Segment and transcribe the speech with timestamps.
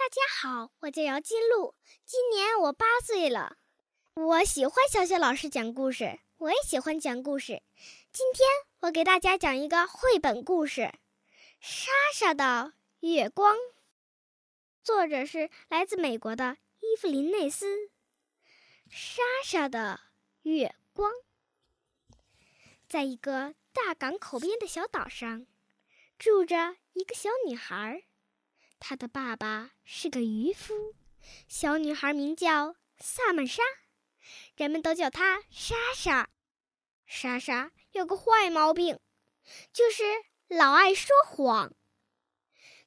[0.00, 1.74] 大家好，我叫姚金露，
[2.06, 3.58] 今年我八岁了。
[4.14, 7.62] 我喜欢小雪老师讲故事，我也喜欢讲故事。
[8.10, 8.48] 今天
[8.80, 10.80] 我给大家讲一个绘本故事
[11.60, 13.54] 《莎莎的月光》，
[14.82, 17.90] 作者是来自美国的伊芙琳内斯。
[18.88, 20.00] 莎莎的
[20.44, 21.12] 月光，
[22.88, 25.46] 在一个大港口边的小岛上，
[26.18, 28.04] 住着一个小女孩。
[28.80, 30.96] 她的爸爸是个渔夫，
[31.46, 33.62] 小女孩名叫萨曼莎，
[34.56, 36.28] 人们都叫她莎莎。
[37.06, 38.98] 莎莎有个坏毛病，
[39.72, 40.02] 就是
[40.48, 41.72] 老爱说谎。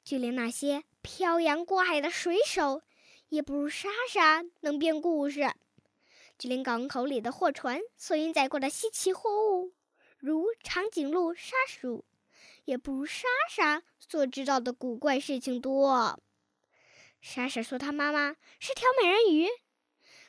[0.04, 2.82] 就连那些漂洋过海的水手，
[3.30, 5.54] 也不如莎莎能编故事。
[6.38, 9.73] 就连港口里的货船所运载过的稀奇货物，
[10.18, 12.04] 如长颈鹿、沙鼠。
[12.66, 16.20] 也不如莎莎所知道的古怪事情多。
[17.22, 19.48] 莎莎说：“她妈妈是条美人鱼，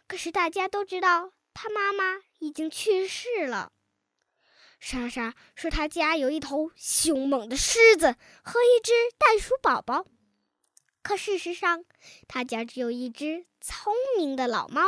[0.06, 3.72] 可是大家都知道她妈妈已经去世了。”
[4.78, 10.06] 莎莎说：“她家有一头凶猛的狮子和一只袋鼠宝宝，
[11.02, 11.84] 可事实上，
[12.28, 14.82] 她家只有一只聪明的老猫，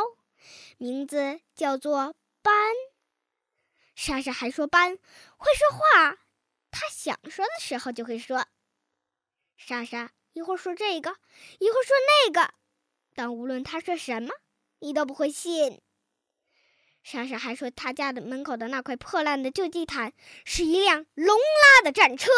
[0.77, 2.55] 名字叫做斑。”
[3.97, 4.99] 莎莎还说：“斑
[5.39, 6.19] 会说话。”
[6.79, 8.47] 他想说的时候就会说。
[9.57, 11.17] 莎莎一会儿说这个，
[11.59, 12.53] 一会儿说那个，
[13.15, 14.29] 但无论他说什么，
[14.81, 15.81] 你都不会信。
[17.03, 20.13] 莎莎还说，他家的门口的那块破烂的旧地毯
[20.45, 22.31] 是一辆龙拉的战车。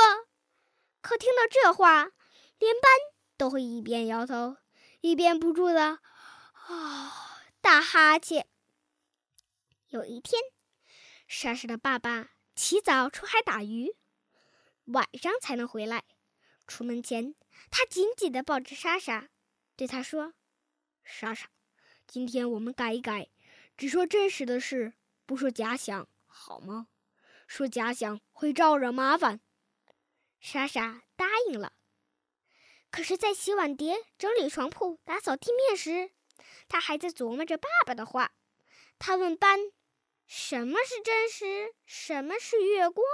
[1.01, 2.13] 可听到这话，
[2.59, 2.93] 连班
[3.37, 4.59] 都会一边摇头，
[5.01, 5.99] 一边不住的
[6.53, 8.47] 啊打哈欠。
[9.89, 10.41] 有一天，
[11.27, 13.97] 莎莎的爸爸起早出海打鱼。
[14.89, 16.05] 晚上才能回来。
[16.67, 17.35] 出门前，
[17.71, 19.31] 他紧紧地抱着莎莎，
[19.75, 20.35] 对她说
[21.03, 21.49] ：“莎莎，
[22.07, 23.31] 今天我们改一改，
[23.77, 24.93] 只说真实的事，
[25.25, 26.89] 不说假想，好吗？
[27.47, 29.41] 说假想会招惹麻烦。”
[30.41, 31.73] 莎莎答应了。
[32.91, 36.13] 可是，在洗碗碟、整理床铺、打扫地面时，
[36.69, 38.33] 他还在琢磨着爸爸的话。
[38.99, 39.59] 他问班
[40.27, 41.75] ：“什么是真实？
[41.85, 43.07] 什么是月光？”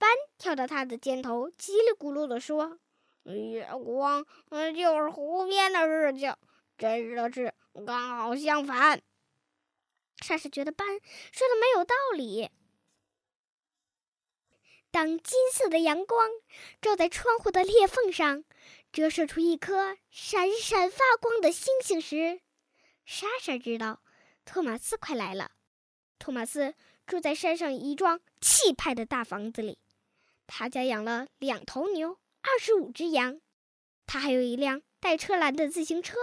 [0.00, 2.78] 斑跳到他的肩头，叽里咕噜地说
[3.24, 6.34] ：“月光，嗯，就是湖边的事情，
[6.78, 7.54] 真实的事
[7.86, 9.02] 刚好相反。”
[10.24, 12.50] 莎莎觉得斑说的没有道理。
[14.90, 16.30] 当金色的阳光
[16.80, 18.42] 照在窗户的裂缝上，
[18.90, 22.40] 折射出一颗闪闪发光的星星时，
[23.04, 24.00] 莎莎知道
[24.46, 25.52] 托马斯快来了。
[26.18, 26.74] 托马斯
[27.06, 29.78] 住在山上一幢气派的大房子里。
[30.52, 33.40] 他家养了两头牛，二十五只羊，
[34.04, 36.16] 他还有一辆带车篮的自行车。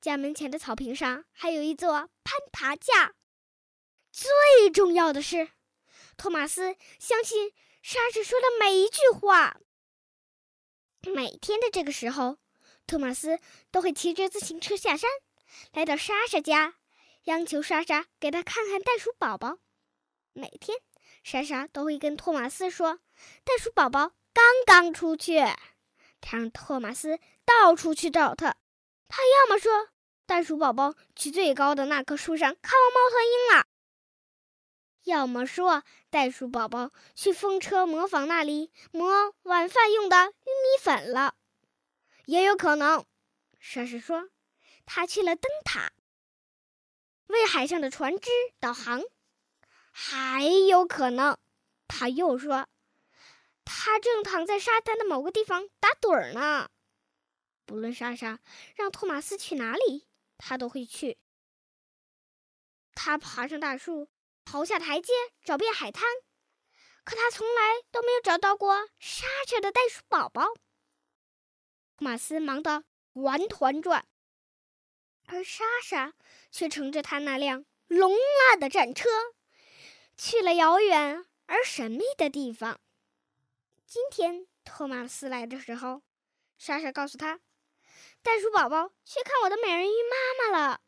[0.00, 1.92] 家门前的草坪上还有一座
[2.24, 3.14] 攀爬架。
[4.10, 5.50] 最重要的是，
[6.16, 7.52] 托马斯相信
[7.82, 9.60] 莎莎说的每一句话。
[11.02, 12.38] 每天的这个时候，
[12.84, 13.38] 托马斯
[13.70, 15.08] 都会骑着自行车下山，
[15.72, 16.74] 来到莎莎家，
[17.24, 19.58] 央求莎莎给他看看袋鼠宝宝。
[20.32, 20.76] 每天，
[21.22, 23.00] 莎莎都会跟托马斯说。
[23.44, 25.38] 袋鼠宝宝刚刚出去，
[26.20, 28.56] 他让托马斯到处去找他。
[29.08, 29.88] 他要么说
[30.26, 33.66] 袋鼠宝宝去最高的那棵树上看望猫头鹰了，
[35.04, 41.36] 要么说袋鼠宝宝去风车磨坊那里磨晚饭用的玉米粉了。
[42.26, 43.06] 也有可能，
[43.60, 44.28] 莎莎说，
[44.84, 45.92] 他去了灯塔，
[47.28, 48.28] 为海上的船只
[48.58, 49.02] 导航。
[49.98, 51.38] 还有可能，
[51.88, 52.68] 他又说。
[53.64, 56.68] 他正躺在沙滩的某个地方打盹儿呢。
[57.64, 58.38] 不论莎莎
[58.74, 61.16] 让托马斯去哪里，他都会去。
[62.94, 64.10] 他爬上大树，
[64.44, 66.04] 跑下台阶，找遍海滩，
[67.02, 70.42] 可他从来都没有找到过莎莎的袋鼠宝宝。
[70.44, 72.84] 托马斯忙得
[73.14, 74.06] 团团转，
[75.24, 76.12] 而莎莎
[76.50, 79.08] 却乘着他那辆龙拉的战车，
[80.16, 82.80] 去了遥远而神秘的地方。
[83.86, 86.02] 今天托马斯来的时候，
[86.58, 87.40] 莎莎告诉他
[88.22, 90.80] ：“袋鼠宝宝去看我的美人鱼妈妈了。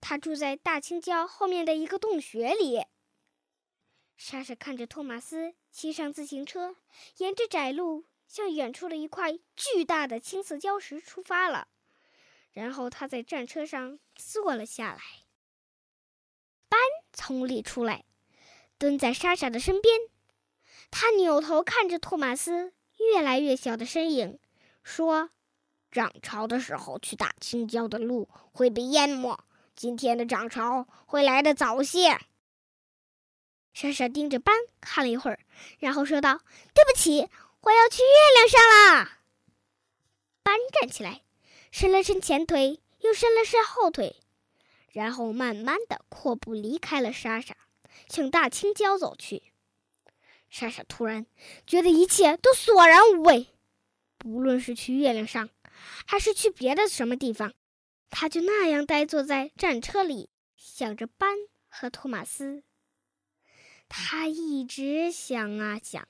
[0.00, 2.84] 她住在大青礁后面的一个洞穴里。”
[4.16, 6.76] 莎莎看着托马斯骑上自行车，
[7.18, 11.68] 沿着窄路向远处的一块巨大的青色礁石出发了。
[12.50, 15.00] 然后他在战车上坐了下来。
[16.68, 16.80] 班
[17.12, 18.04] 从里出来，
[18.78, 20.00] 蹲在莎莎的身边。
[20.90, 24.38] 他扭头看着托马斯越来越小的身影，
[24.82, 25.30] 说
[25.92, 29.38] ：“涨潮的时候去打青礁的路会被淹没，
[29.76, 32.18] 今天的涨潮会来得早些。
[33.74, 35.38] 莎莎盯着斑看了一会儿，
[35.78, 36.40] 然后说道
[36.74, 37.28] ：“对不起，
[37.60, 39.18] 我要去月亮上啦。”
[40.42, 41.22] 斑站起来，
[41.70, 44.16] 伸了伸前腿，又伸了伸后腿，
[44.90, 47.54] 然后慢慢的阔步离开了莎莎，
[48.08, 49.42] 向大青礁走去。
[50.50, 51.26] 莎莎突然
[51.66, 53.48] 觉得一切都索然无味，
[54.16, 55.50] 不论是去月亮上，
[56.06, 57.52] 还是去别的什么地方，
[58.08, 61.36] 她就那样呆坐在战车里，想着班
[61.68, 62.62] 和托马斯。
[63.88, 66.08] 她一直想啊想，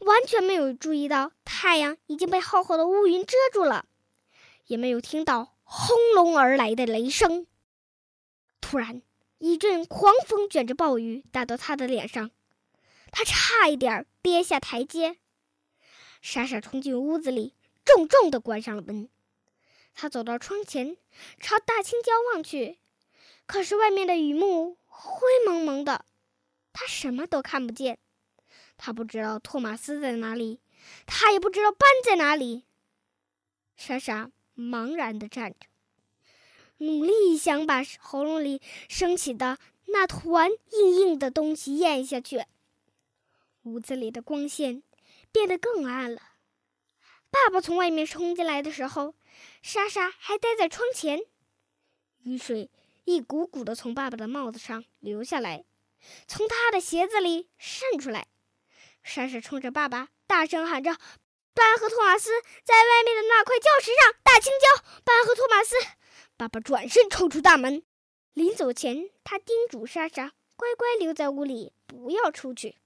[0.00, 3.86] 完全没有注意到太阳已经被厚厚的乌云遮住了，
[4.66, 7.46] 也没有听到轰隆而来的雷声。
[8.60, 9.00] 突然，
[9.38, 12.30] 一阵狂风卷着暴雨打到他的脸上。
[13.12, 15.16] 他差一点跌下台阶，
[16.20, 17.54] 莎莎冲进屋子里，
[17.84, 19.08] 重重的关上了门。
[19.94, 20.96] 他走到窗前，
[21.40, 22.78] 朝大青椒望去，
[23.46, 26.04] 可是外面的雨幕灰蒙蒙的，
[26.72, 27.98] 他什么都看不见。
[28.76, 30.60] 他不知道托马斯在哪里，
[31.06, 32.64] 他也不知道斑在哪里。
[33.76, 35.66] 莎莎茫然的站着，
[36.78, 42.44] 努力想把喉咙里升起的那团硬硬的东西咽下去。
[43.62, 44.82] 屋子里的光线
[45.32, 46.20] 变得更暗了。
[47.30, 49.14] 爸爸从外面冲进来的时候，
[49.62, 51.20] 莎莎还待在窗前。
[52.22, 52.70] 雨水
[53.04, 55.64] 一股股的从爸爸的帽子上流下来，
[56.26, 58.28] 从他的鞋子里渗出来。
[59.02, 60.96] 莎莎冲着爸爸大声喊着
[61.54, 62.30] ：“班和托马斯
[62.64, 64.84] 在外面的那块礁石上，大青椒！
[65.04, 65.74] 班和托马斯！”
[66.36, 67.82] 爸爸转身冲出大门，
[68.34, 72.76] 临走前，他叮嘱莎莎乖乖留在屋里，不要出去。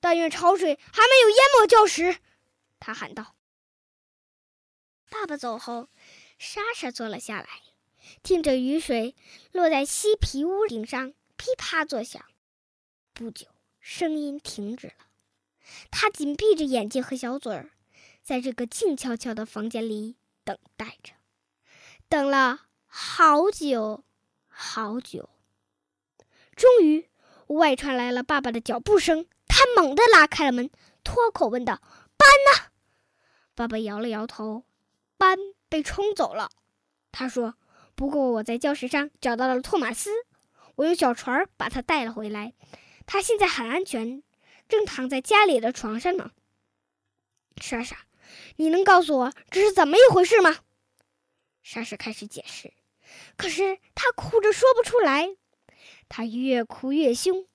[0.00, 2.18] 但愿潮水还没有淹没礁石，
[2.78, 3.34] 他喊道。
[5.10, 5.88] 爸爸走后，
[6.38, 7.48] 莎莎坐了下来，
[8.22, 9.14] 听着雨水
[9.52, 12.24] 落在漆皮屋顶上噼啪作响。
[13.12, 13.46] 不久，
[13.80, 14.94] 声音停止了。
[15.90, 17.70] 他紧闭着眼睛和小嘴儿，
[18.22, 21.12] 在这个静悄悄的房间里等待着，
[22.12, 24.04] 等了好久
[24.46, 25.30] 好久。
[26.54, 27.08] 终于，
[27.46, 29.26] 屋外传来了爸爸的脚步声。
[29.48, 30.70] 他猛地拉开了门，
[31.02, 31.80] 脱口问道
[32.18, 32.68] ：“班呢？”
[33.56, 34.64] 爸爸摇了摇头
[35.16, 35.38] ：“班
[35.70, 36.50] 被冲走了。”
[37.12, 37.54] 他说
[37.96, 40.10] ：“不过我在礁石上找到了托马斯，
[40.74, 42.52] 我用小船把他带了回来。
[43.06, 44.22] 他现在很安全，
[44.68, 46.32] 正躺在家里的床上呢。”
[47.56, 47.96] 莎莎，
[48.56, 50.58] 你能告诉我这是怎么一回事吗？
[51.62, 52.72] 莎莎开始解释，
[53.36, 55.36] 可是她哭着说不出来，
[56.08, 57.46] 她越哭越凶。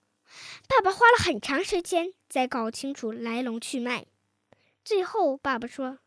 [0.68, 4.06] 爸爸花了很长时间才搞清楚来龙去脉，
[4.84, 6.00] 最后爸爸说：“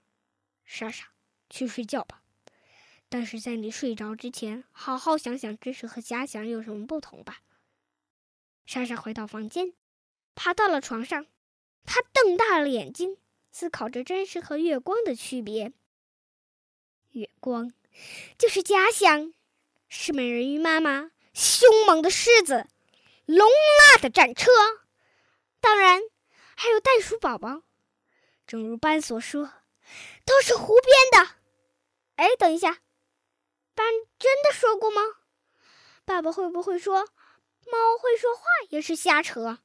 [0.64, 1.08] 莎莎，
[1.48, 2.22] 去睡觉吧。
[3.08, 7.42] 但是在你睡着之前，好好想想真实和假想有什么不同吧。”
[8.66, 9.72] 莎莎回到房间，
[10.34, 11.26] 爬到了床上，
[11.84, 13.16] 她瞪大了眼睛，
[13.50, 15.72] 思考着真实和月光的区别。
[17.10, 17.72] 月光
[18.38, 19.32] 就是假想，
[19.88, 22.66] 是美人鱼妈妈，凶猛的狮子。
[23.26, 24.50] 龙拉的战车，
[25.60, 26.02] 当然
[26.56, 27.62] 还有袋鼠宝宝。
[28.46, 29.52] 正如班所说，
[30.24, 31.36] 都是胡编的。
[32.16, 32.80] 哎，等一下，
[33.74, 33.86] 班
[34.18, 35.02] 真的说过吗？
[36.04, 37.06] 爸爸会不会说
[37.66, 39.58] 猫会说话也是瞎扯？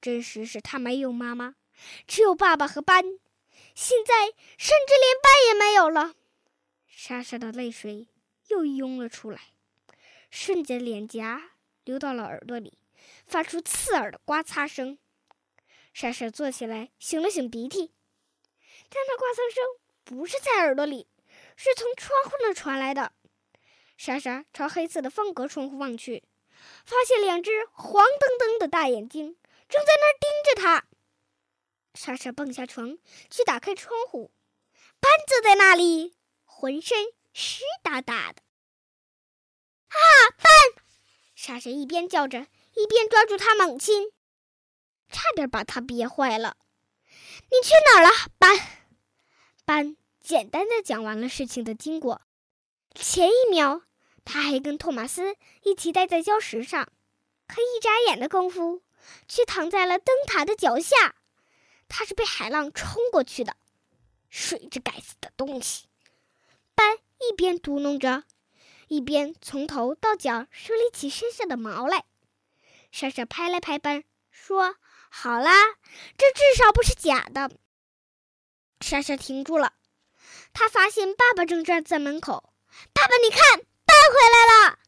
[0.00, 1.54] 真实是他没有妈妈，
[2.08, 3.20] 只有爸爸和班。
[3.76, 6.14] 现在甚至连班也没有了。
[6.90, 8.08] 莎莎的泪水
[8.48, 9.54] 又涌了出来，
[10.30, 11.52] 顺着脸颊。
[11.84, 12.78] 流到了耳朵里，
[13.26, 14.98] 发出刺耳的刮擦声。
[15.94, 17.92] 莎莎坐起来，擤了擤鼻涕，
[18.90, 19.64] 但那刮擦声
[20.04, 21.08] 不是在耳朵里，
[21.56, 23.12] 是从窗户那传来的。
[23.96, 26.22] 莎莎朝黑色的方格窗户望去，
[26.84, 29.36] 发现两只黄澄澄的大眼睛
[29.68, 30.86] 正在那儿盯着她。
[31.94, 32.98] 莎莎蹦下床
[33.30, 34.30] 去打开窗户，
[35.00, 36.14] 班坐在那里，
[36.60, 38.42] 浑身湿哒哒的。
[39.88, 39.96] 啊，
[40.36, 40.84] 班！
[41.34, 44.12] 莎莎一边叫着，一边抓住他猛亲，
[45.08, 46.58] 差点把他憋坏了。
[47.06, 48.58] 你去哪儿了，班？
[49.64, 52.20] 班简单的讲完了事情的经过。
[52.94, 53.80] 前一秒，
[54.26, 56.92] 他还跟托马斯一起待在礁石上，
[57.46, 58.82] 可一眨眼的功夫，
[59.26, 61.14] 却躺在了灯塔的脚下。
[61.88, 63.56] 他是被海浪冲过去的。
[64.28, 65.86] 水这该死的东西！
[67.20, 68.24] 一边嘟哝着。
[68.88, 72.04] 一边从头到脚梳理起身上的毛来，
[72.90, 74.74] 莎莎拍了拍班，说
[75.08, 75.52] ：“好啦，
[76.18, 77.52] 这至少不是假的。”
[78.82, 79.74] 莎莎停住了，
[80.52, 82.52] 她发现爸爸正站在门口。
[82.92, 84.78] 爸爸，你看，班回来了！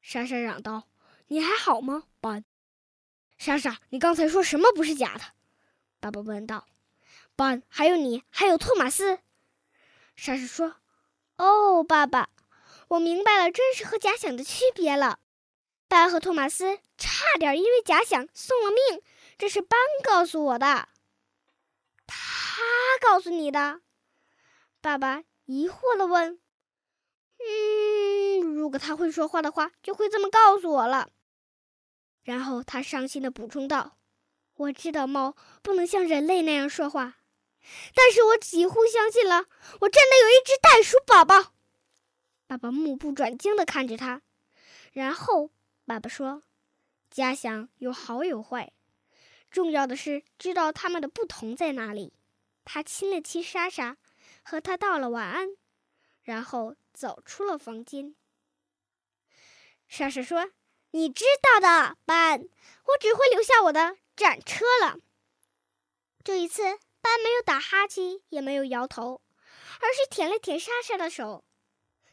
[0.00, 0.88] 莎莎嚷道
[1.28, 2.44] ：“你还好吗，班？”
[3.38, 5.22] 莎莎，你刚才说什么不是假的？
[6.00, 6.66] 爸爸问道。
[7.36, 9.20] 班，还有你，还有托马斯。
[10.16, 10.74] 莎莎说
[11.42, 12.28] ：“哦，爸爸，
[12.86, 15.18] 我明白了真实和假想的区别了。
[15.88, 19.02] 班和托马斯差点因为假想送了命，
[19.36, 20.88] 这是班告诉我的。
[22.06, 22.62] 他
[23.00, 23.80] 告诉你的？”
[24.80, 26.38] 爸爸疑惑的问。
[27.42, 31.08] “嗯，如果他会说话的话，就会这么告诉我了。”
[32.22, 33.98] 然后他伤心的补充道
[34.54, 37.16] ：“我知道猫不能像人类那样说话。”
[37.94, 39.46] 但是我几乎相信了，
[39.80, 41.52] 我真的有一只袋鼠宝宝。
[42.46, 44.20] 爸爸目不转睛地看着他，
[44.92, 45.50] 然后
[45.86, 46.42] 爸爸说
[47.10, 48.72] ：“假想有好有坏，
[49.50, 52.12] 重要的是知道它们的不同在哪里。”
[52.64, 53.96] 他亲了亲莎莎，
[54.42, 55.56] 和她道了晚安，
[56.22, 58.14] 然后走出了房间。
[59.88, 60.50] 莎莎说
[60.92, 64.98] ：“你知道的，班，我只会留下我的战车了。”
[66.22, 66.78] 这一次。
[67.02, 69.20] 斑没有打哈欠，也没有摇头，
[69.80, 71.44] 而是舔了舔莎莎的手。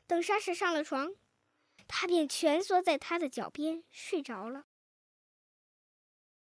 [0.08, 1.14] 等莎莎上了床，
[1.88, 4.66] 他便蜷缩在她的脚边睡着了。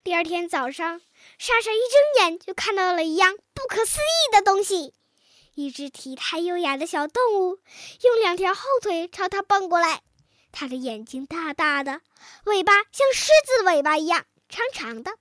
[0.02, 1.02] 第二天早上，
[1.36, 4.94] 莎莎一睁眼就看到了一样不可思议的东西：
[5.54, 7.60] 一只体态优雅的小动物，
[8.02, 10.02] 用两条后腿朝她蹦过来。
[10.50, 12.00] 它的眼睛大大的，
[12.46, 15.18] 尾巴像狮子的尾巴一样长长的。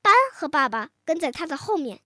[0.00, 2.00] 斑和爸爸跟在它的后面。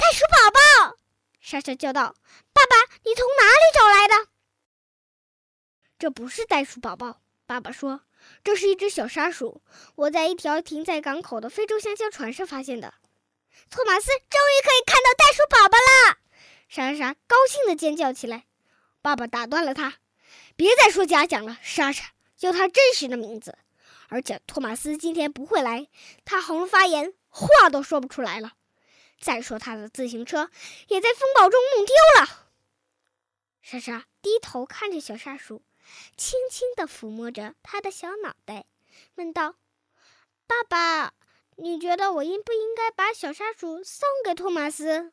[0.00, 0.96] 袋鼠宝宝，
[1.42, 2.14] 莎莎叫道
[2.54, 4.30] ：“爸爸，你从哪里找来的？”
[5.98, 8.00] 这不是袋鼠宝宝，爸爸说
[8.42, 9.62] ：“这是一只小沙鼠，
[9.96, 12.94] 我在一条停在港口的非洲香蕉船上发现的。”
[13.68, 16.16] 托马斯终于可以看到袋鼠宝宝了！
[16.66, 18.46] 莎莎高兴地尖叫起来。
[19.02, 19.98] 爸爸打断了他
[20.56, 23.58] ：“别再说假想了，莎莎，叫他真实的名字。
[24.08, 25.88] 而且托马斯今天不会来，
[26.24, 28.54] 他喉咙发炎，话都说不出来了。”
[29.20, 30.50] 再说，他的自行车
[30.88, 32.48] 也在风暴中弄丢了。
[33.60, 35.62] 莎莎低头看着小沙鼠，
[36.16, 38.64] 轻轻地抚摸着它的小脑袋，
[39.16, 39.56] 问道
[40.48, 41.12] ：“爸爸，
[41.56, 45.12] 你觉得我应不应该把小沙鼠送给托马斯？”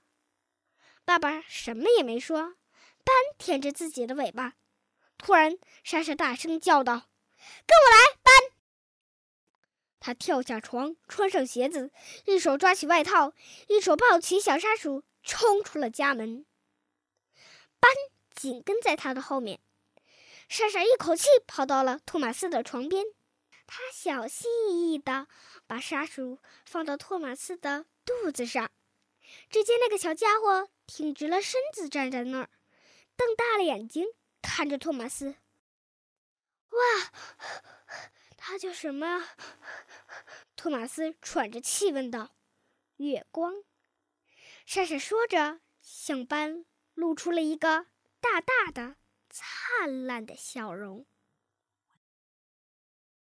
[1.04, 2.56] 爸爸什么也没说，
[3.04, 4.54] 斑舔着自己的尾巴。
[5.18, 7.10] 突然，莎莎大声叫道
[7.68, 8.34] ：“跟我来，斑！”
[10.08, 11.92] 他跳下床，穿上鞋子，
[12.28, 13.34] 一手抓起外套，
[13.68, 16.46] 一手抱起小沙鼠，冲出了家门。
[17.82, 17.92] 斑
[18.34, 19.60] 紧跟在他的后面。
[20.48, 23.04] 莎莎一口气跑到了托马斯的床边，
[23.66, 25.28] 他小心翼翼地
[25.68, 28.72] 把沙鼠放到托马斯的肚子上。
[29.50, 32.50] 只见那个小家伙挺直了身子站在那儿，
[33.18, 34.06] 瞪大了眼睛
[34.42, 35.36] 看着托马斯。
[36.70, 36.78] 哇！
[38.40, 39.28] 他叫什么？
[40.58, 42.36] 托马斯喘着气问道。
[42.98, 43.64] 月光。
[44.66, 47.86] 莎莎说着，向班露出了一个
[48.20, 48.98] 大大的、
[49.30, 51.06] 灿烂的笑容。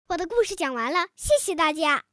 [0.07, 2.10] 我的故事讲完了，谢谢大家。